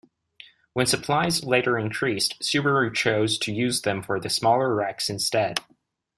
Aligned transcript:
When 0.73 0.87
supplies 0.87 1.43
later 1.43 1.77
increased, 1.77 2.39
Subaru 2.41 2.91
chose 2.91 3.37
to 3.37 3.53
use 3.53 3.83
them 3.83 4.01
for 4.01 4.19
the 4.19 4.31
smaller 4.31 4.73
Rex 4.73 5.11
instead. 5.11 5.59